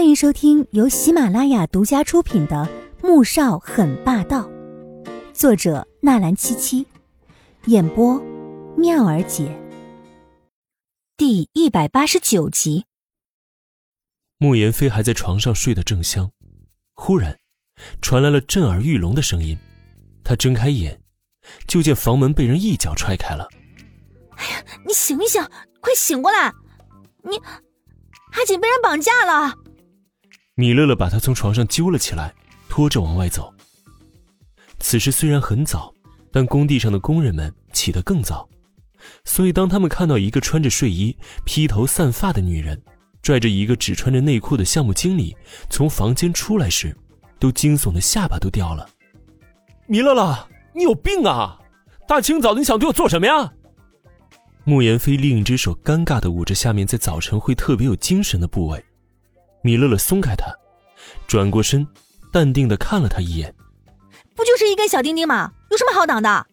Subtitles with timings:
[0.00, 2.66] 欢迎收听由喜马拉雅独家出品的
[3.06, 4.48] 《穆少很霸道》，
[5.34, 6.86] 作者纳兰七七，
[7.66, 8.18] 演播
[8.78, 9.54] 妙儿姐。
[11.18, 12.86] 第一百八十九集。
[14.38, 16.30] 穆言飞还在床上睡得正香，
[16.94, 17.38] 忽然
[18.00, 19.58] 传来了震耳欲聋的声音。
[20.24, 20.98] 他睁开眼，
[21.68, 23.46] 就见房门被人一脚踹开了。
[24.30, 25.46] 哎呀，你醒一醒，
[25.82, 26.50] 快醒过来！
[27.22, 27.36] 你
[28.32, 29.54] 阿锦被人绑架了。
[30.60, 32.34] 米乐乐把他从床上揪了起来，
[32.68, 33.50] 拖着往外走。
[34.78, 35.90] 此时虽然很早，
[36.30, 38.46] 但工地上的工人们起得更早，
[39.24, 42.78] 所以当他们看到一个穿着睡衣、披头散发的女人，
[43.22, 45.34] 拽着一个只穿着内裤的项目经理
[45.70, 46.94] 从房间出来时，
[47.38, 48.86] 都惊悚的下巴都掉了。
[49.86, 51.58] 米乐乐，你有病啊！
[52.06, 53.50] 大清早的，你想对我做什么呀？
[54.64, 58.84] 穆言飞另一只手尴尬的捂着下面在早晨会特别有精神的部位。
[59.62, 60.52] 米乐乐松开他，
[61.26, 61.86] 转过身，
[62.32, 63.54] 淡定的看了他一眼。
[64.34, 65.52] 不就是一根小钉钉吗？
[65.70, 66.46] 有什么好挡的？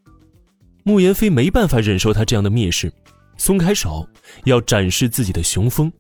[0.84, 2.92] 慕言飞没办法忍受他这样的蔑视，
[3.38, 4.08] 松开手，
[4.46, 5.92] 要展示自己的雄风。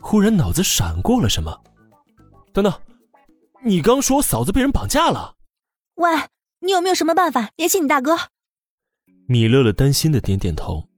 [0.00, 1.62] 忽然脑子闪过了什么，
[2.52, 2.72] 等等，
[3.64, 5.34] 你刚说嫂子被人绑架了？
[5.96, 6.10] 喂，
[6.60, 8.16] 你有没有什么办法联系你大哥？
[9.26, 10.88] 米乐乐担心的点点头。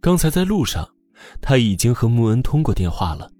[0.00, 0.88] 刚才在路上，
[1.40, 3.30] 他已经和穆恩通过电话了。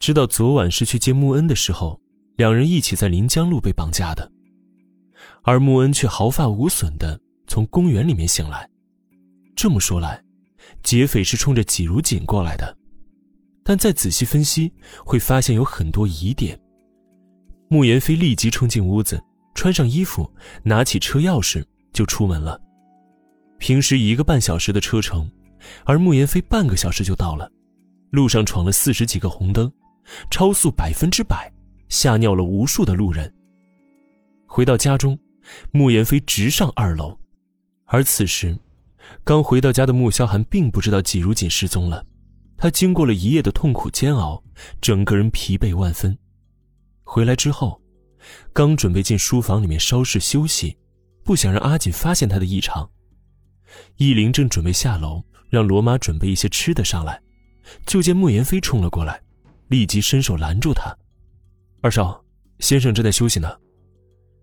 [0.00, 2.00] 知道昨晚是去接穆恩的时候，
[2.36, 4.32] 两人一起在临江路被绑架的，
[5.42, 8.66] 而穆恩却毫发无损的从公园里面醒来。
[9.54, 10.18] 这么说来，
[10.82, 12.74] 劫匪是冲着纪如锦过来的，
[13.62, 14.72] 但再仔细分析，
[15.04, 16.58] 会发现有很多疑点。
[17.68, 19.22] 穆言飞立即冲进屋子，
[19.54, 20.28] 穿上衣服，
[20.62, 21.62] 拿起车钥匙
[21.92, 22.58] 就出门了。
[23.58, 25.30] 平时一个半小时的车程，
[25.84, 27.52] 而穆言飞半个小时就到了，
[28.10, 29.70] 路上闯了四十几个红灯。
[30.30, 31.52] 超速百分之百，
[31.88, 33.32] 吓尿了无数的路人。
[34.46, 35.18] 回到家中，
[35.70, 37.18] 穆言飞直上二楼，
[37.86, 38.58] 而此时，
[39.24, 42.04] 刚回到家的穆萧寒并不知道季如锦失踪了。
[42.56, 44.42] 他经过了一夜的痛苦煎熬，
[44.80, 46.16] 整个人疲惫万分。
[47.02, 47.80] 回来之后，
[48.52, 50.76] 刚准备进书房里面稍事休息，
[51.24, 52.90] 不想让阿锦发现他的异常。
[53.96, 57.22] 易林正准备下楼让罗妈准备一些吃的上来，
[57.86, 59.22] 就见穆言飞冲了过来。
[59.70, 60.92] 立即伸手拦住他，
[61.80, 62.20] 二少，
[62.58, 63.48] 先生正在休息呢。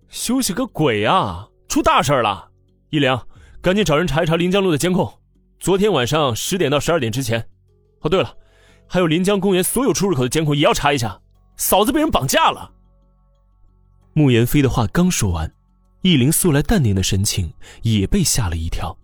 [0.08, 1.46] 休息个鬼啊！
[1.68, 2.50] 出大事了！
[2.92, 3.28] 一良，
[3.62, 5.20] 赶紧找人查一查临江路的监控，
[5.60, 7.46] 昨天晚上十点到十二点之前。
[8.00, 8.34] 哦，对了，
[8.88, 11.20] 还有临江公园所有出入口的监控也要查一下。
[11.58, 12.72] 嫂子被人绑架了。
[14.14, 15.54] 慕言飞的话刚说完，
[16.04, 18.98] 易林素来淡定的神情也被吓了一跳，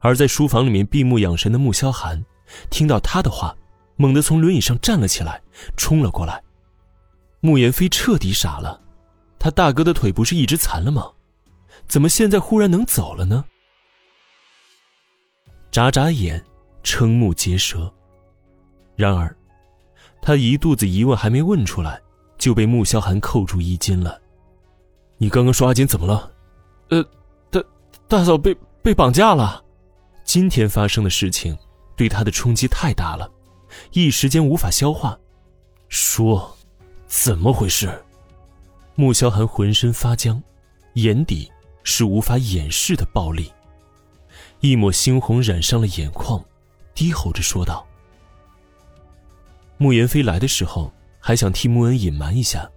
[0.00, 2.20] 而在书房里面闭目养神的穆萧寒，
[2.70, 3.54] 听到他的话。
[3.98, 5.42] 猛地从轮椅上站了起来，
[5.76, 6.42] 冲了过来。
[7.40, 8.80] 穆言飞彻底傻了，
[9.38, 11.10] 他大哥的腿不是一直残了吗？
[11.86, 13.44] 怎么现在忽然能走了呢？
[15.70, 16.42] 眨眨眼，
[16.82, 17.92] 瞠目结舌。
[18.96, 19.36] 然而，
[20.22, 22.00] 他一肚子疑问还没问出来，
[22.38, 24.20] 就被穆萧寒扣住衣襟了。
[25.16, 26.32] 你刚刚说阿锦怎么了？
[26.90, 27.04] 呃，
[27.50, 27.60] 大
[28.06, 29.64] 大嫂被被绑架了。
[30.24, 31.56] 今天发生的事情，
[31.96, 33.30] 对他的冲击太大了。
[33.92, 35.18] 一时间无法消化，
[35.88, 36.56] 说
[37.06, 38.04] ：“怎么回事？”
[38.94, 40.42] 穆萧寒浑身发僵，
[40.94, 41.50] 眼底
[41.84, 43.52] 是无法掩饰的暴力，
[44.60, 46.44] 一抹猩红染上了眼眶，
[46.94, 47.86] 低吼着说道
[49.78, 52.68] ：“穆言飞来的时候还想替穆恩隐瞒一下，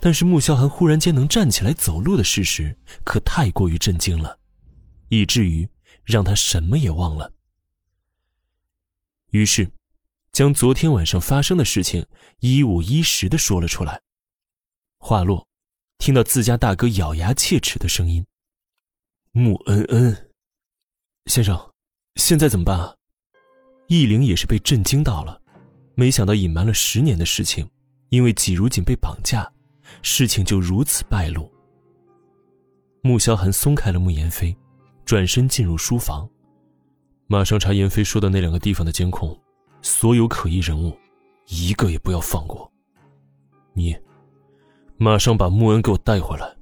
[0.00, 2.74] 但是穆萧寒忽然间能站起来走路的事实
[3.04, 4.38] 可太过于震惊了，
[5.10, 5.68] 以至于
[6.04, 7.30] 让他什么也忘了。
[9.30, 9.70] 于是。
[10.34, 12.04] 将昨天晚上发生的事情
[12.40, 14.00] 一五一十的说了出来。
[14.98, 15.46] 话落，
[15.98, 18.26] 听到自家大哥咬牙切齿的声音
[19.30, 20.30] ：“穆恩恩，
[21.26, 21.56] 先生，
[22.16, 22.92] 现在怎么办啊？”
[23.86, 25.40] 易灵也是被震惊到了，
[25.94, 27.70] 没想到隐瞒了十年的事情，
[28.08, 29.48] 因为季如锦被绑架，
[30.02, 31.48] 事情就如此败露。
[33.02, 34.56] 穆萧寒松开了穆言飞，
[35.04, 36.28] 转身进入书房，
[37.28, 39.40] 马上查言飞说的那两个地方的监控。
[39.84, 40.96] 所有可疑人物，
[41.46, 42.72] 一个也不要放过。
[43.74, 43.94] 你，
[44.96, 46.56] 马上把穆恩给我带回来，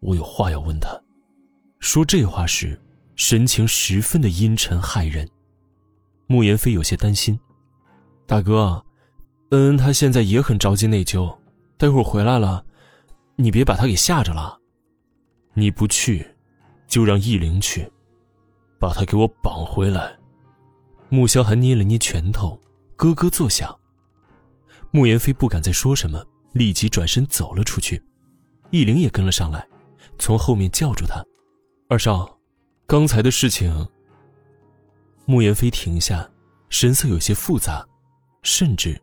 [0.00, 0.90] 我有话要问他。
[1.80, 2.78] 说这话时，
[3.14, 5.26] 神情十分的阴沉骇人。
[6.26, 7.40] 穆言飞有些担心
[8.28, 8.84] ：“大哥，
[9.52, 11.34] 恩恩他现在也很着急内疚，
[11.78, 12.62] 待会儿回来了，
[13.36, 14.60] 你别把他给吓着了。
[15.54, 16.26] 你不去，
[16.86, 17.90] 就让易灵去，
[18.78, 20.14] 把他给我绑回来。”
[21.08, 22.60] 穆萧寒捏了捏拳头。
[22.96, 23.78] 咯咯作响。
[24.90, 28.02] 穆言飞不敢再说什么，立即转身走了出去。
[28.70, 29.66] 易灵也跟了上来，
[30.18, 31.24] 从后面叫住他
[31.88, 32.38] ：“二少，
[32.86, 33.86] 刚才的事情。”
[35.26, 36.28] 穆言飞停下，
[36.68, 37.86] 神色有些复杂，
[38.42, 39.00] 甚至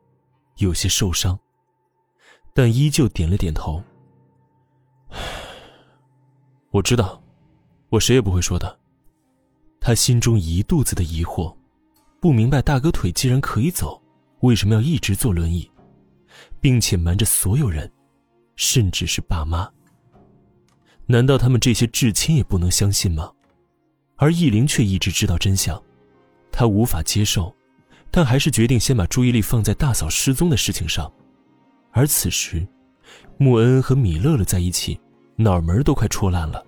[0.57, 1.37] 有些受伤，
[2.53, 3.83] 但依旧点了点头
[6.71, 7.21] ：“我知道，
[7.89, 8.79] 我谁也不会说的。”
[9.79, 11.55] 他心中一肚子的疑惑，
[12.23, 14.01] 不明白大哥腿既然可以走，
[14.43, 15.69] 为什么要一直坐轮椅，
[16.61, 17.91] 并且瞒着所有人。
[18.55, 19.69] 甚至是爸妈，
[21.05, 23.29] 难道他们这些至亲也不能相信吗？
[24.15, 25.77] 而易灵却一直知道真相，
[26.49, 27.53] 他无法接受，
[28.09, 31.11] 但还是决定先把注意力放在大嫂失踪的事情上。
[31.91, 32.65] 而此时，
[33.37, 34.97] 穆恩恩和米乐乐在一起，
[35.35, 36.65] 脑门都快戳烂了。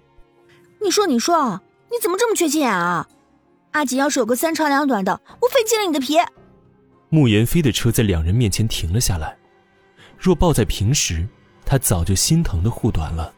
[0.84, 3.08] 你说，你说，你怎么这么缺心眼啊？
[3.76, 6.16] 阿锦要是有个三长两短的，我非揭了你的皮！
[7.10, 9.36] 慕言飞的车在两人面前停了下来，
[10.18, 11.28] 若抱在平时。
[11.68, 13.34] 他早就心疼的护短了。